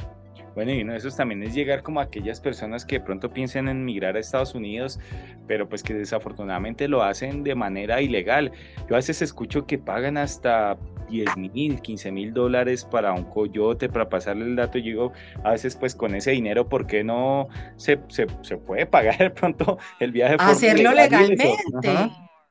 Bueno, 0.55 0.73
y 0.73 0.83
uno 0.83 0.93
de 0.93 0.99
esos 0.99 1.17
también 1.17 1.43
es 1.43 1.55
llegar 1.55 1.83
como 1.83 2.01
a 2.01 2.05
aquellas 2.05 2.41
personas 2.41 2.85
que 2.85 2.99
de 2.99 3.05
pronto 3.05 3.33
piensan 3.33 3.69
en 3.69 3.85
migrar 3.85 4.17
a 4.17 4.21
Estados 4.21 4.55
Unidos, 4.55 5.01
pero 5.47 5.69
pues 5.69 5.83
que 5.83 5.95
desafortunadamente 5.95 6.89
lo 6.89 7.03
hacen 7.03 7.43
de 7.43 7.55
manera 7.55 8.03
ilegal. 8.03 8.53
Yo 8.89 8.95
a 8.95 8.99
veces 8.99 9.23
escucho 9.23 9.67
que 9.67 9.79
pagan 9.79 10.19
hasta 10.19 10.77
10 11.09 11.37
mil, 11.37 11.81
15 11.81 12.13
mil 12.13 12.35
dólares 12.35 12.85
para 12.85 13.13
un 13.13 13.25
coyote, 13.25 13.89
para 13.89 14.09
pasarle 14.09 14.45
el 14.45 14.57
dato. 14.57 14.79
Y 14.79 14.83
digo, 14.83 15.13
a 15.43 15.53
veces 15.53 15.75
pues 15.77 15.95
con 15.95 16.15
ese 16.15 16.33
dinero, 16.33 16.69
¿por 16.69 16.87
qué 16.87 17.03
no 17.03 17.49
se, 17.77 18.01
se, 18.09 18.27
se 18.43 18.57
puede 18.59 18.85
pagar 18.87 19.17
de 19.19 19.31
pronto 19.31 19.79
el 20.01 20.13
viaje? 20.13 20.37
Hacerlo 20.39 20.93
legalmente. 20.93 21.57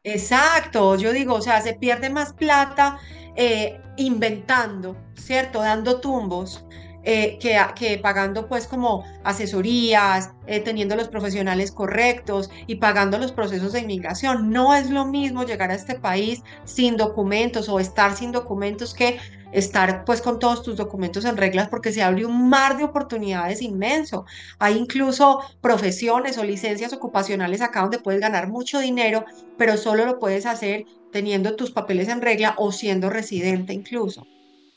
Exacto, 0.03 0.96
yo 0.98 1.13
digo, 1.13 1.36
o 1.36 1.41
sea, 1.41 1.62
se 1.62 1.74
pierde 1.75 2.10
más 2.10 2.34
plata 2.34 2.98
eh, 3.36 3.79
inventando, 3.98 4.98
¿cierto? 5.15 5.60
Dando 5.62 6.01
tumbos 6.01 6.65
eh, 7.03 7.38
que, 7.39 7.60
que, 7.75 8.00
pagando 8.00 8.48
pues 8.48 8.65
como 8.67 9.03
asesorías, 9.24 10.31
eh, 10.48 10.60
teniendo 10.60 10.96
los 10.96 11.08
profesionales 11.08 11.72
correctos 11.72 12.50
y 12.65 12.75
pagando 12.75 13.20
los 13.20 13.31
procesos 13.31 13.74
de 13.74 13.81
inmigración. 13.81 14.50
No 14.50 14.74
es 14.74 14.89
lo 14.89 15.05
mismo 15.05 15.43
llegar 15.43 15.70
a 15.70 15.75
este 15.75 15.96
país 15.96 16.41
sin 16.63 16.98
documentos 16.98 17.70
o 17.70 17.79
estar 17.79 18.15
sin 18.15 18.31
documentos 18.31 18.96
que 18.96 19.20
estar 19.51 20.05
pues 20.05 20.22
con 20.22 20.39
todos 20.39 20.63
tus 20.63 20.75
documentos 20.75 21.25
en 21.25 21.38
reglas 21.38 21.70
porque 21.70 21.91
se 21.91 22.01
abre 22.01 22.25
un 22.25 22.50
mar 22.50 22.77
de 22.77 22.84
oportunidades 22.84 23.62
inmenso. 23.62 24.25
Hay 24.60 24.77
incluso 24.77 25.41
profesiones 25.62 26.38
o 26.38 26.43
licencias 26.43 26.93
ocupacionales 26.93 27.62
acá 27.62 27.81
donde 27.81 28.00
puedes 28.00 28.22
ganar 28.22 28.48
mucho 28.48 28.79
dinero, 28.79 29.25
pero 29.58 29.77
solo 29.77 30.05
lo 30.05 30.20
puedes 30.20 30.46
hacer 30.46 30.86
teniendo 31.12 31.55
tus 31.55 31.72
papeles 31.72 32.08
en 32.08 32.22
regla 32.22 32.55
o 32.58 32.72
siendo 32.72 33.10
residente 33.10 33.74
incluso. 33.74 34.25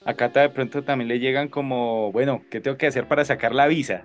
Acá 0.04 0.28
de 0.28 0.50
pronto 0.50 0.84
también 0.84 1.08
le 1.08 1.18
llegan 1.18 1.48
como, 1.48 2.12
bueno, 2.12 2.42
¿qué 2.50 2.60
tengo 2.60 2.76
que 2.76 2.86
hacer 2.86 3.08
para 3.08 3.24
sacar 3.24 3.54
la 3.54 3.66
visa? 3.66 4.04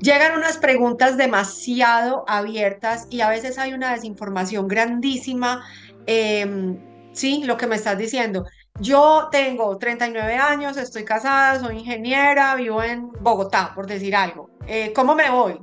Llegan 0.00 0.36
unas 0.36 0.58
preguntas 0.58 1.16
demasiado 1.16 2.24
abiertas 2.28 3.06
y 3.10 3.22
a 3.22 3.28
veces 3.28 3.58
hay 3.58 3.72
una 3.72 3.92
desinformación 3.92 4.68
grandísima. 4.68 5.64
Em, 6.06 6.78
sí, 7.12 7.42
lo 7.44 7.56
que 7.56 7.66
me 7.66 7.76
estás 7.76 7.98
diciendo. 7.98 8.46
Yo 8.78 9.28
tengo 9.30 9.76
39 9.76 10.36
años, 10.36 10.76
estoy 10.76 11.04
casada, 11.04 11.60
soy 11.60 11.78
ingeniera, 11.78 12.54
vivo 12.54 12.82
en 12.82 13.10
Bogotá, 13.20 13.72
por 13.74 13.86
decir 13.86 14.14
algo. 14.16 14.48
Eh, 14.66 14.92
¿Cómo 14.94 15.14
me 15.14 15.30
voy? 15.30 15.60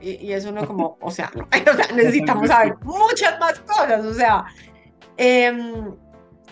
Y, 0.00 0.32
eso 0.32 0.52
no 0.52 0.66
como, 0.66 0.98
o 1.00 1.10
sea, 1.10 1.30
necesitamos 1.94 2.48
saber 2.48 2.74
muchas 2.82 3.38
más 3.38 3.58
cosas, 3.60 4.04
o 4.04 4.14
sea, 4.14 4.44
em, 5.16 5.94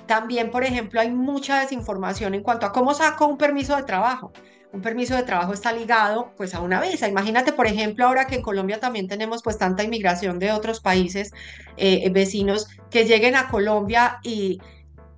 también, 0.07 0.51
por 0.51 0.65
ejemplo, 0.65 1.01
hay 1.01 1.11
mucha 1.11 1.61
desinformación 1.61 2.35
en 2.35 2.43
cuanto 2.43 2.67
a 2.67 2.73
cómo 2.73 2.95
saco 2.95 3.27
un 3.27 3.39
permiso 3.39 3.77
de 3.77 3.85
trabajo. 3.85 4.33
Un 4.73 4.83
permiso 4.83 5.17
de 5.17 5.25
trabajo 5.25 5.53
está 5.53 5.73
ligado 5.73 6.33
pues 6.37 6.55
a 6.55 6.61
una 6.61 6.81
visa. 6.81 7.09
Imagínate, 7.09 7.53
por 7.53 7.67
ejemplo, 7.67 8.07
ahora 8.07 8.27
que 8.27 8.37
en 8.37 8.43
Colombia 8.43 8.79
también 8.79 9.09
tenemos 9.09 9.43
pues 9.43 9.59
tanta 9.59 9.83
inmigración 9.83 10.39
de 10.39 10.53
otros 10.53 10.81
países 10.81 11.33
eh, 11.77 12.09
vecinos 12.11 12.69
que 12.89 13.05
lleguen 13.05 13.35
a 13.35 13.49
Colombia 13.49 14.19
y 14.23 14.61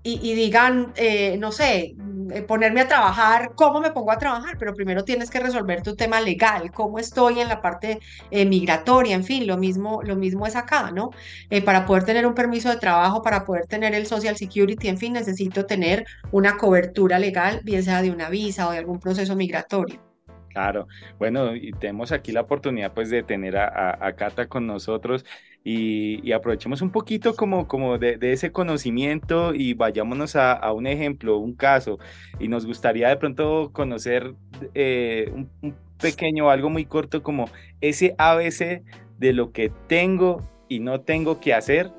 y, 0.04 0.34
digan, 0.34 0.92
eh, 0.96 1.36
no 1.38 1.52
sé, 1.52 1.94
eh, 2.32 2.42
ponerme 2.42 2.80
a 2.80 2.88
trabajar, 2.88 3.52
¿cómo 3.54 3.80
me 3.80 3.92
pongo 3.92 4.10
a 4.10 4.18
trabajar? 4.18 4.56
Pero 4.58 4.74
primero 4.74 5.04
tienes 5.04 5.30
que 5.30 5.38
resolver 5.38 5.82
tu 5.82 5.94
tema 5.94 6.20
legal, 6.20 6.72
cómo 6.72 6.98
estoy 6.98 7.40
en 7.40 7.48
la 7.48 7.60
parte 7.62 8.00
eh, 8.30 8.44
migratoria, 8.44 9.14
en 9.14 9.24
fin, 9.24 9.46
lo 9.46 9.56
mismo, 9.56 10.02
lo 10.02 10.16
mismo 10.16 10.46
es 10.46 10.56
acá, 10.56 10.90
¿no? 10.90 11.10
para 11.64 11.86
poder 11.86 12.04
tener 12.04 12.26
un 12.26 12.34
permiso 12.34 12.70
de 12.70 12.76
trabajo, 12.78 13.22
para 13.22 13.44
poder 13.44 13.66
tener 13.66 13.94
el 13.94 14.06
Social 14.06 14.36
Security, 14.36 14.88
en 14.88 14.98
fin, 14.98 15.12
necesito 15.12 15.66
tener 15.66 16.04
una 16.32 16.56
cobertura 16.56 17.18
legal, 17.18 17.60
bien 17.62 17.82
sea 17.84 18.02
de 18.02 18.10
una 18.10 18.28
visa 18.30 18.68
o 18.68 18.72
de 18.72 18.78
algún 18.78 18.98
proceso 18.98 19.36
migratorio. 19.36 20.11
Claro, 20.52 20.86
bueno, 21.18 21.56
y 21.56 21.72
tenemos 21.72 22.12
aquí 22.12 22.30
la 22.30 22.42
oportunidad 22.42 22.92
pues 22.92 23.08
de 23.10 23.22
tener 23.22 23.56
a, 23.56 24.14
Cata 24.16 24.48
con 24.48 24.66
nosotros 24.66 25.24
y, 25.64 26.30
aprovechemos 26.32 26.82
un 26.82 26.90
poquito 26.90 27.34
como, 27.34 27.66
como 27.66 27.98
de, 27.98 28.18
ese 28.20 28.52
conocimiento 28.52 29.54
y 29.54 29.74
vayámonos 29.74 30.36
a, 30.36 30.72
un 30.72 30.86
ejemplo, 30.86 31.38
un 31.38 31.54
caso, 31.54 31.98
y 32.38 32.48
nos 32.48 32.66
gustaría 32.66 33.08
de 33.08 33.16
pronto 33.16 33.70
conocer 33.72 34.34
eh, 34.74 35.30
un, 35.34 35.50
un 35.62 35.74
pequeño, 35.98 36.50
algo 36.50 36.68
muy 36.68 36.84
corto 36.84 37.22
como 37.22 37.48
ese 37.80 38.14
ABC 38.18 38.82
de 39.18 39.32
lo 39.32 39.52
que 39.52 39.72
tengo 39.86 40.46
y 40.68 40.80
no 40.80 41.00
tengo 41.00 41.40
que 41.40 41.54
hacer 41.54 41.92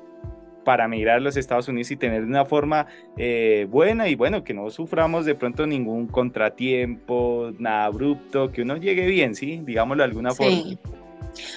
para 0.64 0.88
migrar 0.88 1.18
a 1.18 1.20
los 1.20 1.36
Estados 1.36 1.68
Unidos 1.68 1.90
y 1.90 1.96
tener 1.96 2.22
una 2.22 2.44
forma 2.44 2.86
eh, 3.16 3.66
buena 3.70 4.08
y 4.08 4.14
bueno, 4.14 4.42
que 4.42 4.54
no 4.54 4.70
suframos 4.70 5.24
de 5.24 5.34
pronto 5.34 5.66
ningún 5.66 6.06
contratiempo, 6.06 7.52
nada 7.58 7.84
abrupto, 7.84 8.50
que 8.50 8.62
uno 8.62 8.76
llegue 8.76 9.06
bien, 9.06 9.34
¿sí? 9.34 9.60
Digámoslo 9.64 10.02
de 10.02 10.08
alguna 10.08 10.32
forma. 10.32 10.76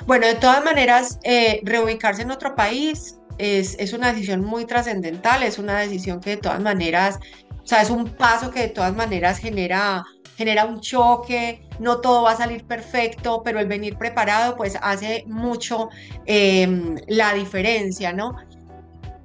Bueno, 0.06 0.28
de 0.28 0.36
todas 0.36 0.64
maneras, 0.64 1.20
eh, 1.24 1.62
reubicarse 1.64 2.24
en 2.24 2.32
otro 2.32 2.56
país 2.56 3.20
es, 3.38 3.76
es 3.80 3.94
una 3.94 4.12
decisión 4.12 4.42
muy 4.42 4.66
trascendental, 4.66 5.44
es 5.44 5.60
una 5.60 5.80
decisión 5.80 6.20
que 6.20 6.32
de 6.32 6.38
todas 6.38 6.62
maneras, 6.62 7.20
o 7.64 7.68
sea, 7.68 7.82
es 7.82 7.90
un 7.90 8.06
paso 8.06 8.52
que 8.52 8.62
de 8.62 8.70
todas 8.70 8.96
maneras 8.96 9.40
genera 9.40 10.04
genera 10.38 10.66
un 10.66 10.80
choque, 10.80 11.64
no 11.80 12.00
todo 12.00 12.22
va 12.22 12.32
a 12.34 12.38
salir 12.38 12.64
perfecto, 12.64 13.42
pero 13.44 13.60
el 13.60 13.68
venir 13.68 13.98
preparado 13.98 14.56
pues 14.56 14.78
hace 14.82 15.24
mucho 15.26 15.90
em, 16.28 16.96
la 17.08 17.34
diferencia, 17.34 18.14
¿no? 18.14 18.36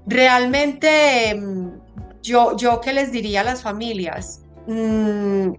Realmente, 0.06 1.34
mm, 1.34 1.68
yo, 2.22 2.56
yo 2.56 2.80
que 2.80 2.92
les 2.92 3.12
diría 3.12 3.40
a 3.40 3.44
las 3.44 3.62
familias, 3.62 4.42
mm, 4.66 5.52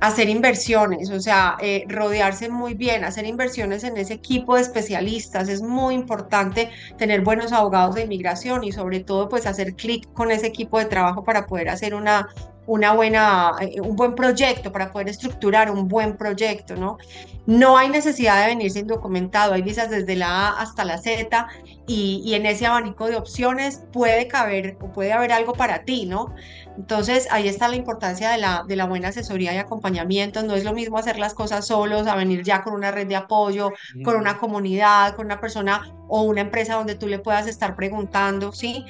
hacer 0.00 0.28
inversiones, 0.28 1.10
o 1.10 1.20
sea, 1.20 1.56
eh, 1.60 1.84
rodearse 1.88 2.48
muy 2.48 2.74
bien, 2.74 3.04
hacer 3.04 3.26
inversiones 3.26 3.82
en 3.84 3.96
ese 3.96 4.14
equipo 4.14 4.54
de 4.54 4.62
especialistas. 4.62 5.48
Es 5.48 5.60
muy 5.62 5.94
importante 5.94 6.70
tener 6.96 7.22
buenos 7.22 7.52
abogados 7.52 7.96
de 7.96 8.02
inmigración 8.02 8.64
y 8.64 8.72
sobre 8.72 9.00
todo 9.00 9.28
pues 9.28 9.46
hacer 9.46 9.74
clic 9.74 10.12
con 10.12 10.30
ese 10.30 10.46
equipo 10.46 10.78
de 10.78 10.84
trabajo 10.86 11.24
para 11.24 11.46
poder 11.46 11.68
hacer 11.68 11.94
una, 11.94 12.28
una 12.66 12.92
buena, 12.92 13.52
eh, 13.60 13.80
un 13.80 13.96
buen 13.96 14.14
proyecto, 14.14 14.70
para 14.70 14.92
poder 14.92 15.08
estructurar 15.08 15.70
un 15.70 15.88
buen 15.88 16.16
proyecto, 16.16 16.76
¿no? 16.76 16.98
No 17.46 17.76
hay 17.76 17.88
necesidad 17.88 18.40
de 18.42 18.48
venir 18.48 18.70
sin 18.70 18.86
documentado, 18.86 19.54
hay 19.54 19.62
visas 19.62 19.90
desde 19.90 20.14
la 20.16 20.48
A 20.48 20.60
hasta 20.60 20.84
la 20.84 20.98
Z 20.98 21.48
y, 21.88 22.22
y 22.24 22.34
en 22.34 22.46
ese 22.46 22.66
abanico 22.66 23.06
de 23.06 23.16
opciones 23.16 23.82
puede 23.92 24.28
caber 24.28 24.76
o 24.80 24.92
puede 24.92 25.12
haber 25.12 25.32
algo 25.32 25.54
para 25.54 25.84
ti, 25.84 26.06
¿no? 26.06 26.34
Entonces, 26.78 27.26
ahí 27.32 27.48
está 27.48 27.66
la 27.66 27.74
importancia 27.74 28.30
de 28.30 28.38
la, 28.38 28.64
de 28.66 28.76
la 28.76 28.86
buena 28.86 29.08
asesoría 29.08 29.52
y 29.52 29.56
acompañamiento. 29.56 30.44
No 30.44 30.54
es 30.54 30.62
lo 30.62 30.72
mismo 30.72 30.96
hacer 30.96 31.18
las 31.18 31.34
cosas 31.34 31.66
solos, 31.66 32.06
a 32.06 32.14
venir 32.14 32.44
ya 32.44 32.62
con 32.62 32.72
una 32.74 32.92
red 32.92 33.08
de 33.08 33.16
apoyo, 33.16 33.72
con 34.04 34.14
una 34.14 34.38
comunidad, 34.38 35.16
con 35.16 35.26
una 35.26 35.40
persona 35.40 35.92
o 36.06 36.22
una 36.22 36.40
empresa 36.40 36.74
donde 36.74 36.94
tú 36.94 37.08
le 37.08 37.18
puedas 37.18 37.48
estar 37.48 37.74
preguntando, 37.74 38.52
¿sí? 38.52 38.84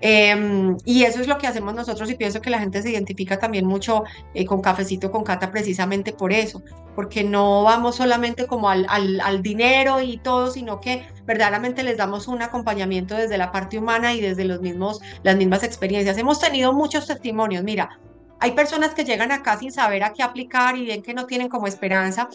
Em, 0.00 0.76
y 0.84 1.04
eso 1.04 1.20
es 1.20 1.28
lo 1.28 1.38
que 1.38 1.46
hacemos 1.46 1.74
nosotros 1.74 2.10
y 2.10 2.14
pienso 2.14 2.40
que 2.40 2.50
la 2.50 2.58
gente 2.58 2.82
se 2.82 2.90
identifica 2.90 3.38
también 3.38 3.66
mucho 3.66 4.04
eh, 4.34 4.44
con 4.46 4.60
Cafecito 4.60 5.10
con 5.10 5.22
Cata 5.24 5.50
precisamente 5.50 6.12
por 6.12 6.32
eso, 6.32 6.62
porque 6.94 7.24
no 7.24 7.62
vamos 7.62 7.96
solamente 7.96 8.46
como 8.46 8.68
al, 8.70 8.86
al, 8.88 9.20
al 9.20 9.42
dinero 9.42 10.00
y 10.00 10.18
todo, 10.18 10.50
sino 10.50 10.80
que 10.80 11.06
verdaderamente 11.24 11.82
les 11.82 11.96
damos 11.96 12.28
un 12.28 12.42
acompañamiento 12.42 13.14
desde 13.14 13.38
la 13.38 13.52
parte 13.52 13.78
humana 13.78 14.14
y 14.14 14.20
desde 14.20 14.44
los 14.44 14.60
mismos, 14.60 15.00
las 15.22 15.36
mismas 15.36 15.62
experiencias. 15.62 16.18
Hemos 16.18 16.40
tenido 16.40 16.72
muchos 16.72 17.06
testimonios, 17.06 17.64
mira, 17.64 17.98
hay 18.40 18.52
personas 18.52 18.94
que 18.94 19.04
llegan 19.04 19.32
acá 19.32 19.58
sin 19.58 19.72
saber 19.72 20.02
a 20.04 20.12
qué 20.12 20.22
aplicar 20.22 20.76
y 20.76 20.84
bien 20.84 21.02
que 21.02 21.14
no 21.14 21.24
tienen 21.24 21.48
como 21.48 21.66
esperanza. 21.66 22.28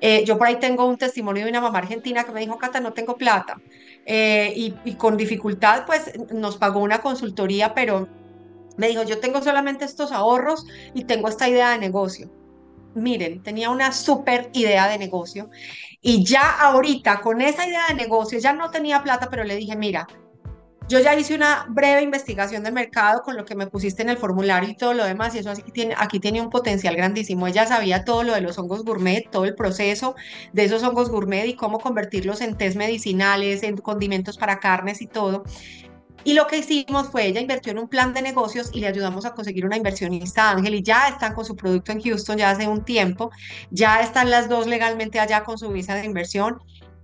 Eh, 0.00 0.24
yo 0.24 0.38
por 0.38 0.46
ahí 0.46 0.60
tengo 0.60 0.84
un 0.84 0.96
testimonio 0.96 1.44
de 1.44 1.50
una 1.50 1.60
mamá 1.60 1.78
argentina 1.78 2.24
que 2.24 2.30
me 2.30 2.40
dijo, 2.40 2.56
Cata, 2.56 2.78
no 2.78 2.92
tengo 2.92 3.16
plata. 3.16 3.56
Eh, 4.04 4.52
y, 4.54 4.74
y, 4.84 4.94
con 4.94 5.16
dificultad, 5.16 5.84
pues 5.84 6.12
nos 6.32 6.56
pagó 6.56 6.80
una 6.80 7.00
consultoría, 7.00 7.74
pero 7.74 8.06
me 8.76 8.88
dijo, 8.88 9.02
yo 9.02 9.18
tengo 9.18 9.42
solamente 9.42 9.84
estos 9.84 10.12
ahorros 10.12 10.66
y 10.94 11.04
tengo 11.04 11.28
esta 11.28 11.48
idea 11.48 11.70
de 11.70 11.78
negocio. 11.78 12.30
Miren, 12.96 13.42
tenía 13.42 13.68
una 13.68 13.92
súper 13.92 14.48
idea 14.54 14.88
de 14.88 14.96
negocio 14.96 15.50
y 16.00 16.24
ya 16.24 16.58
ahorita 16.60 17.20
con 17.20 17.42
esa 17.42 17.66
idea 17.66 17.82
de 17.88 17.94
negocio, 17.94 18.38
ya 18.38 18.54
no 18.54 18.70
tenía 18.70 19.02
plata, 19.02 19.28
pero 19.28 19.44
le 19.44 19.54
dije, 19.54 19.76
mira, 19.76 20.06
yo 20.88 21.00
ya 21.00 21.14
hice 21.14 21.34
una 21.34 21.66
breve 21.68 22.00
investigación 22.00 22.62
de 22.62 22.70
mercado 22.70 23.22
con 23.22 23.36
lo 23.36 23.44
que 23.44 23.54
me 23.54 23.66
pusiste 23.66 24.00
en 24.02 24.08
el 24.08 24.16
formulario 24.16 24.70
y 24.70 24.76
todo 24.76 24.94
lo 24.94 25.04
demás, 25.04 25.34
y 25.34 25.40
eso 25.40 25.52
aquí 25.98 26.20
tiene 26.20 26.40
un 26.40 26.48
potencial 26.48 26.96
grandísimo. 26.96 27.46
Ella 27.46 27.66
sabía 27.66 28.04
todo 28.04 28.22
lo 28.22 28.32
de 28.34 28.40
los 28.40 28.56
hongos 28.58 28.82
gourmet, 28.82 29.28
todo 29.30 29.44
el 29.44 29.54
proceso 29.54 30.14
de 30.54 30.64
esos 30.64 30.82
hongos 30.82 31.10
gourmet 31.10 31.46
y 31.46 31.54
cómo 31.54 31.80
convertirlos 31.80 32.40
en 32.40 32.56
test 32.56 32.76
medicinales, 32.76 33.62
en 33.62 33.76
condimentos 33.76 34.38
para 34.38 34.58
carnes 34.58 35.02
y 35.02 35.06
todo. 35.06 35.44
Y 36.24 36.34
lo 36.34 36.46
que 36.46 36.58
hicimos 36.58 37.08
fue, 37.10 37.26
ella 37.26 37.40
invirtió 37.40 37.72
en 37.72 37.78
un 37.78 37.88
plan 37.88 38.12
de 38.12 38.22
negocios 38.22 38.70
y 38.72 38.80
le 38.80 38.88
ayudamos 38.88 39.24
a 39.24 39.34
conseguir 39.34 39.64
una 39.64 39.76
inversionista, 39.76 40.50
Ángel, 40.50 40.74
y 40.74 40.82
ya 40.82 41.08
están 41.08 41.34
con 41.34 41.44
su 41.44 41.54
producto 41.54 41.92
en 41.92 42.02
Houston 42.02 42.36
ya 42.38 42.50
hace 42.50 42.66
un 42.66 42.84
tiempo, 42.84 43.30
ya 43.70 44.00
están 44.00 44.30
las 44.30 44.48
dos 44.48 44.66
legalmente 44.66 45.20
allá 45.20 45.44
con 45.44 45.56
su 45.58 45.68
visa 45.70 45.94
de 45.94 46.04
inversión. 46.04 46.58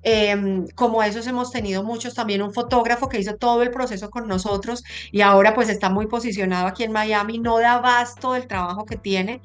Em, 0.04 0.66
como 0.74 1.02
esos 1.02 1.26
hemos 1.28 1.52
tenido 1.52 1.84
muchos, 1.84 2.14
también 2.14 2.42
un 2.42 2.52
fotógrafo 2.52 3.08
que 3.08 3.20
hizo 3.20 3.36
todo 3.36 3.62
el 3.62 3.70
proceso 3.70 4.10
con 4.10 4.26
nosotros 4.26 4.82
y 5.12 5.20
ahora 5.20 5.54
pues 5.54 5.68
está 5.68 5.90
muy 5.90 6.06
posicionado 6.08 6.66
aquí 6.66 6.82
en 6.82 6.90
Miami, 6.92 7.38
no 7.38 7.58
da 7.60 7.74
abasto 7.74 8.32
del 8.32 8.48
trabajo 8.48 8.84
que 8.84 8.96
tiene, 8.96 9.42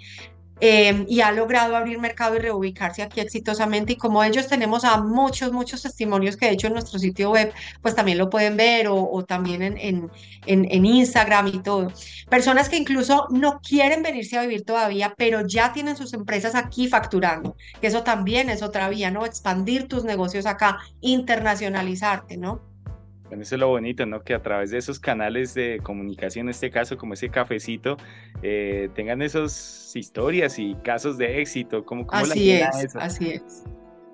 Em, 0.59 1.05
y 1.07 1.21
ha 1.21 1.31
logrado 1.31 1.75
abrir 1.75 1.99
mercado 1.99 2.35
y 2.35 2.39
reubicarse 2.39 3.03
aquí 3.03 3.19
exitosamente. 3.19 3.93
Y 3.93 3.95
como 3.97 4.23
ellos 4.23 4.47
tenemos 4.47 4.83
a 4.85 4.97
muchos, 4.97 5.51
muchos 5.51 5.83
testimonios 5.83 6.35
que 6.35 6.47
de 6.47 6.53
hecho 6.53 6.67
en 6.67 6.73
nuestro 6.73 6.97
sitio 6.97 7.31
web, 7.31 7.53
pues 7.81 7.95
también 7.95 8.17
lo 8.17 8.29
pueden 8.29 8.57
ver 8.57 8.87
o, 8.89 9.23
también 9.25 9.61
en, 9.61 9.77
en, 9.77 10.09
en, 10.45 10.85
Instagram 10.85 11.47
y 11.47 11.59
todo. 11.59 11.91
Personas 12.29 12.69
que 12.69 12.77
incluso 12.77 13.27
no 13.29 13.59
quieren 13.61 14.01
venirse 14.01 14.37
a 14.37 14.41
vivir 14.41 14.63
todavía, 14.65 15.13
pero 15.17 15.45
ya 15.45 15.73
tienen 15.73 15.95
sus 15.95 16.13
empresas 16.13 16.55
aquí 16.55 16.87
facturando, 16.87 17.55
que 17.79 17.87
eso 17.87 18.03
también 18.03 18.49
es 18.49 18.61
otra 18.63 18.89
vía, 18.89 19.11
¿no? 19.11 19.25
Expandir 19.25 19.87
tus 19.87 20.03
negocios 20.05 20.45
acá, 20.45 20.79
internacionalizarte, 21.01 22.37
¿no? 22.37 22.61
Bueno, 23.27 23.43
eso 23.43 23.55
es 23.55 23.60
lo 23.60 23.67
bonito, 23.67 24.05
¿no? 24.05 24.22
Que 24.22 24.34
a 24.34 24.41
través 24.41 24.72
de 24.72 24.77
esos 24.77 25.00
canales 25.00 25.53
de 25.53 25.79
comunicación, 25.84 26.48
en 26.48 26.51
este 26.51 26.72
caso 26.72 26.98
como 26.98 27.13
ese 27.13 27.29
cafecito, 27.29 27.98
eh, 28.41 28.89
tengan 28.96 29.22
esas 29.22 29.91
historias 29.96 30.60
y 30.60 30.75
casos 30.75 31.17
de 31.17 31.41
éxito. 31.41 31.84
como 31.86 32.05
así 32.12 32.51
es, 32.51 32.96
así 32.96 33.31
es. 33.31 33.63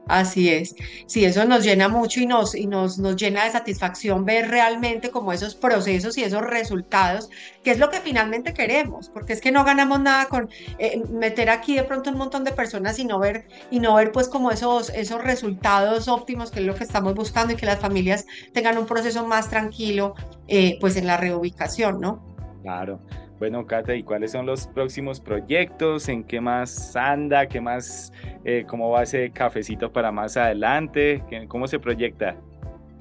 Así 0.07 0.49
es. 0.49 0.75
Sí, 1.05 1.23
eso 1.23 1.45
nos 1.45 1.63
llena 1.63 1.87
mucho 1.87 2.19
y 2.19 2.25
nos, 2.25 2.55
y 2.55 2.67
nos, 2.67 2.97
nos 2.97 3.15
llena 3.15 3.45
de 3.45 3.51
satisfacción 3.51 4.25
ver 4.25 4.49
realmente 4.49 5.11
como 5.11 5.31
esos 5.31 5.55
procesos 5.55 6.17
y 6.17 6.23
esos 6.23 6.41
resultados, 6.41 7.29
que 7.63 7.71
es 7.71 7.79
lo 7.79 7.89
que 7.89 8.01
finalmente 8.01 8.53
queremos, 8.53 9.09
porque 9.09 9.31
es 9.31 9.39
que 9.39 9.51
no 9.51 9.63
ganamos 9.63 10.01
nada 10.01 10.25
con 10.27 10.49
eh, 10.77 11.01
meter 11.09 11.49
aquí 11.49 11.75
de 11.75 11.83
pronto 11.83 12.09
un 12.09 12.17
montón 12.17 12.43
de 12.43 12.51
personas 12.51 12.99
y 12.99 13.05
no 13.05 13.17
ver, 13.17 13.47
y 13.71 13.79
no 13.79 13.95
ver 13.95 14.11
pues 14.11 14.27
como 14.27 14.51
esos, 14.51 14.89
esos 14.89 15.23
resultados 15.23 16.09
óptimos, 16.09 16.51
que 16.51 16.59
es 16.59 16.65
lo 16.65 16.75
que 16.75 16.83
estamos 16.83 17.15
buscando 17.15 17.53
y 17.53 17.55
que 17.55 17.65
las 17.65 17.79
familias 17.79 18.25
tengan 18.51 18.77
un 18.77 18.85
proceso 18.85 19.25
más 19.25 19.49
tranquilo 19.49 20.15
eh, 20.49 20.77
pues 20.81 20.97
en 20.97 21.07
la 21.07 21.15
reubicación, 21.15 22.01
¿no? 22.01 22.21
Claro. 22.61 22.99
Bueno, 23.43 23.67
Cata, 23.67 23.93
¿y 23.93 24.03
cuáles 24.03 24.31
son 24.31 24.45
los 24.45 24.67
próximos 24.67 25.19
proyectos? 25.19 26.07
¿En 26.07 26.23
qué 26.23 26.39
más 26.39 26.95
anda? 26.95 27.45
¿Qué 27.45 27.59
más, 27.59 28.13
eh, 28.45 28.63
cómo 28.65 28.89
va 28.89 29.03
ese 29.03 29.31
cafecito 29.31 29.91
para 29.91 30.13
más 30.13 30.37
adelante? 30.37 31.21
¿Cómo 31.49 31.67
se 31.67 31.77
proyecta? 31.77 32.37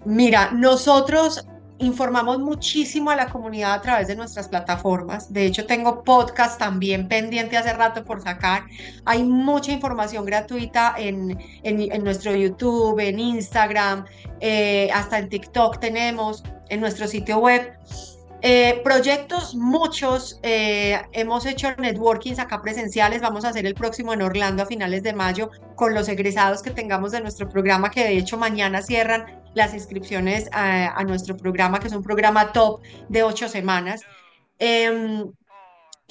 Mira, 0.04 0.50
nosotros 0.50 1.46
informamos 1.78 2.40
muchísimo 2.40 3.12
a 3.12 3.14
la 3.14 3.28
comunidad 3.28 3.74
a 3.74 3.82
través 3.82 4.08
de 4.08 4.16
nuestras 4.16 4.48
plataformas. 4.48 5.32
De 5.32 5.46
hecho, 5.46 5.64
tengo 5.64 6.02
podcast 6.02 6.58
también 6.58 7.06
pendiente 7.06 7.56
hace 7.56 7.72
rato 7.72 8.02
por 8.02 8.20
sacar. 8.20 8.64
Hay 9.04 9.22
mucha 9.22 9.70
información 9.70 10.24
gratuita 10.24 10.96
en, 10.98 11.38
en, 11.62 12.02
nuestro 12.02 12.34
YouTube, 12.34 12.98
en 12.98 13.20
Instagram, 13.20 14.06
eh, 14.40 14.90
hasta 14.92 15.20
en 15.20 15.28
TikTok 15.28 15.78
tenemos, 15.78 16.42
en 16.68 16.80
nuestro 16.80 17.06
sitio 17.06 17.38
web. 17.38 17.78
Eh, 18.44 18.80
proyectos, 18.82 19.54
muchos. 19.54 20.40
Eh, 20.42 21.00
hemos 21.12 21.46
hecho 21.46 21.68
networkings 21.76 22.40
acá 22.40 22.60
presenciales. 22.60 23.22
Vamos 23.22 23.44
a 23.44 23.50
hacer 23.50 23.66
el 23.66 23.74
próximo 23.74 24.12
en 24.12 24.20
Orlando 24.20 24.64
a 24.64 24.66
finales 24.66 25.04
de 25.04 25.12
mayo 25.12 25.50
con 25.76 25.94
los 25.94 26.08
egresados 26.08 26.60
que 26.60 26.72
tengamos 26.72 27.12
de 27.12 27.20
nuestro 27.20 27.48
programa, 27.48 27.90
que 27.90 28.02
de 28.02 28.18
hecho 28.18 28.36
mañana 28.36 28.82
cierran 28.82 29.40
las 29.54 29.74
inscripciones 29.74 30.48
a, 30.52 31.04
nuestro 31.04 31.36
programa, 31.36 31.78
que 31.78 31.86
es 31.86 31.94
un 31.94 32.02
programa 32.02 32.52
top 32.52 32.80
de 33.08 33.22
ocho 33.22 33.48
semanas. 33.48 34.02
Em, 34.58 35.30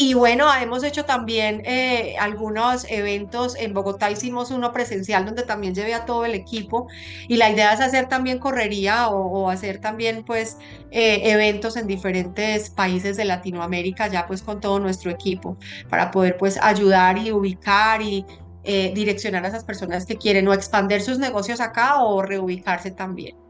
y 0.01 0.15
bueno, 0.15 0.47
hemos 0.55 0.83
hecho 0.83 1.05
también 1.05 1.61
eh, 1.63 2.15
algunos 2.19 2.87
eventos. 2.89 3.55
En 3.55 3.71
Bogotá 3.71 4.09
hicimos 4.09 4.49
uno 4.49 4.71
presencial 4.71 5.25
donde 5.25 5.43
también 5.43 5.75
llevé 5.75 5.93
a 5.93 6.05
todo 6.05 6.25
el 6.25 6.33
equipo 6.33 6.87
y 7.27 7.37
la 7.37 7.51
idea 7.51 7.71
es 7.71 7.81
hacer 7.81 8.07
también 8.07 8.39
correría 8.39 9.09
o, 9.09 9.51
hacer 9.51 9.79
también 9.79 10.23
pues 10.25 10.57
eh, 10.89 11.29
eventos 11.31 11.77
en 11.77 11.85
diferentes 11.85 12.71
países 12.71 13.15
de 13.15 13.25
Latinoamérica 13.25 14.07
ya 14.07 14.25
pues 14.25 14.41
con 14.41 14.59
todo 14.59 14.79
nuestro 14.79 15.11
equipo 15.11 15.55
para 15.87 16.09
poder 16.09 16.35
pues 16.37 16.57
ayudar 16.59 17.19
y 17.19 17.31
ubicar 17.31 18.01
y 18.01 18.25
eh, 18.63 18.91
direccionar 18.95 19.45
a 19.45 19.49
esas 19.49 19.63
personas 19.63 20.07
que 20.07 20.17
quieren 20.17 20.47
o 20.47 20.53
expandir 20.53 21.01
sus 21.01 21.19
negocios 21.19 21.61
acá 21.61 22.01
o 22.01 22.23
reubicarse 22.23 22.89
también. 22.89 23.40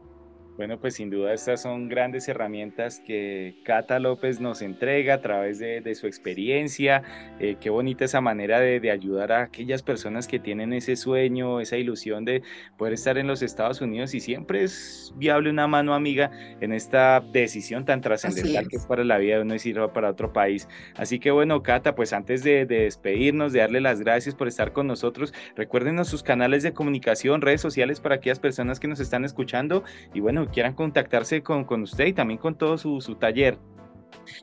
Bueno, 0.56 0.78
pues 0.78 0.96
sin 0.96 1.08
duda 1.08 1.32
estas 1.32 1.62
son 1.62 1.88
grandes 1.88 2.28
herramientas 2.28 3.00
que 3.00 3.56
Cata 3.64 3.98
López 3.98 4.38
nos 4.38 4.60
entrega 4.60 5.14
a 5.14 5.20
través 5.22 5.58
de, 5.58 5.94
su 5.94 6.06
experiencia. 6.06 7.02
Eh, 7.40 7.56
qué 7.58 7.70
bonita 7.70 8.04
esa 8.04 8.20
manera 8.20 8.60
de, 8.60 8.90
ayudar 8.90 9.32
a 9.32 9.42
aquellas 9.44 9.82
personas 9.82 10.28
que 10.28 10.38
tienen 10.38 10.74
ese 10.74 10.96
sueño, 10.96 11.60
esa 11.60 11.78
ilusión 11.78 12.26
de 12.26 12.42
poder 12.76 12.92
estar 12.92 13.16
en 13.16 13.26
los 13.26 13.40
Estados 13.40 13.80
Unidos 13.80 14.14
y 14.14 14.20
siempre 14.20 14.62
es 14.62 15.14
viable 15.16 15.48
una 15.48 15.66
mano 15.66 15.94
amiga 15.94 16.30
en 16.60 16.72
esta 16.72 17.20
decisión 17.20 17.86
tan 17.86 18.02
trascendental 18.02 18.68
que 18.68 18.76
es 18.76 18.84
para 18.84 19.04
la 19.04 19.16
vida 19.16 19.36
de 19.36 19.42
uno 19.42 19.54
y 19.54 19.58
sirva 19.58 19.92
para 19.94 20.10
otro 20.10 20.32
país. 20.34 20.68
Así 20.96 21.18
que 21.18 21.30
bueno, 21.30 21.62
Cata, 21.62 21.94
pues 21.94 22.12
antes 22.12 22.44
de, 22.44 22.66
despedirnos, 22.66 23.54
de 23.54 23.60
darle 23.60 23.80
las 23.80 24.00
gracias 24.00 24.34
por 24.34 24.48
estar 24.48 24.72
con 24.72 24.86
nosotros, 24.86 25.32
recuérdenos 25.56 26.08
sus 26.08 26.22
canales 26.22 26.62
de 26.62 26.74
comunicación, 26.74 27.40
redes 27.40 27.62
sociales 27.62 28.00
para 28.00 28.16
aquellas 28.16 28.38
personas 28.38 28.78
que 28.80 28.88
nos 28.88 29.00
están 29.00 29.24
escuchando 29.24 29.84
y 30.12 30.20
bueno, 30.20 30.42
quieran 30.52 30.74
contactarse 30.74 31.42
con, 31.42 31.64
con 31.64 31.82
usted 31.82 32.06
y 32.06 32.12
también 32.12 32.38
con 32.38 32.54
todo 32.56 32.78
su, 32.78 33.00
su 33.00 33.16
taller. 33.16 33.58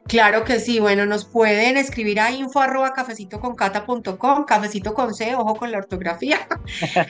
Claro 0.07 0.43
que 0.43 0.59
sí, 0.59 0.79
bueno, 0.79 1.05
nos 1.05 1.25
pueden 1.25 1.77
escribir 1.77 2.19
a 2.19 2.31
info 2.31 2.59
arroba 2.59 2.93
cafecito 2.93 3.39
con 3.39 3.55
cafecito 3.55 4.93
con 4.93 5.13
C, 5.13 5.35
ojo 5.35 5.55
con 5.55 5.71
la 5.71 5.77
ortografía. 5.77 6.47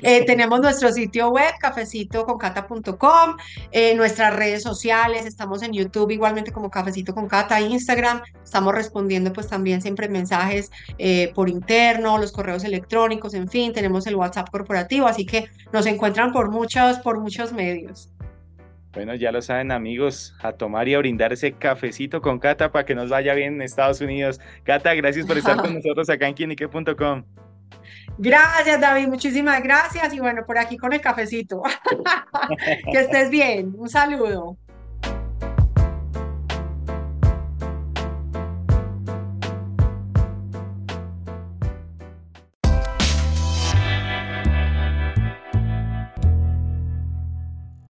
Eh, 0.01 0.25
tenemos 0.25 0.61
nuestro 0.61 0.91
sitio 0.91 1.29
web, 1.29 1.53
cafecito 1.59 2.25
con 2.25 3.37
eh, 3.71 3.95
nuestras 3.95 4.35
redes 4.35 4.63
sociales, 4.63 5.25
estamos 5.25 5.61
en 5.63 5.73
YouTube 5.73 6.11
igualmente 6.11 6.51
como 6.51 6.69
cafecito 6.69 7.13
con 7.13 7.27
cata, 7.27 7.59
Instagram, 7.59 8.21
estamos 8.43 8.73
respondiendo 8.73 9.33
pues 9.33 9.47
también 9.47 9.81
siempre 9.81 10.07
mensajes 10.09 10.71
eh, 10.97 11.31
por 11.35 11.49
interno, 11.49 12.17
los 12.17 12.31
correos 12.31 12.63
electrónicos, 12.63 13.33
en 13.33 13.47
fin, 13.49 13.73
tenemos 13.73 14.07
el 14.07 14.15
WhatsApp 14.15 14.49
corporativo, 14.49 15.07
así 15.07 15.25
que 15.25 15.49
nos 15.71 15.85
encuentran 15.85 16.31
por 16.31 16.49
muchos, 16.49 16.99
por 16.99 17.19
muchos 17.19 17.51
medios. 17.51 18.09
Bueno, 18.93 19.13
ya 19.13 19.31
lo 19.31 19.41
saben 19.41 19.71
amigos, 19.71 20.35
a 20.41 20.53
tomar 20.53 20.87
y 20.87 20.95
a 20.95 20.97
brindar 20.97 21.31
ese 21.31 21.53
cafecito 21.53 22.21
con 22.21 22.39
Cata 22.39 22.71
para 22.71 22.85
que 22.85 22.95
nos 22.95 23.09
vaya 23.09 23.35
bien 23.35 23.55
en 23.55 23.61
Estados 23.61 24.01
Unidos. 24.01 24.39
Cata, 24.63 24.93
gracias 24.95 25.27
por 25.27 25.37
estar 25.37 25.57
con 25.57 25.73
nosotros 25.75 26.09
acá 26.09 26.27
en 26.27 26.33
quienique.com. 26.33 27.23
Gracias 28.17 28.81
David, 28.81 29.07
muchísimas 29.07 29.63
gracias 29.63 30.13
y 30.13 30.19
bueno, 30.19 30.43
por 30.45 30.57
aquí 30.57 30.77
con 30.77 30.91
el 30.91 31.01
cafecito. 31.01 31.61
que 32.91 32.99
estés 32.99 33.29
bien, 33.29 33.73
un 33.77 33.89
saludo. 33.89 34.57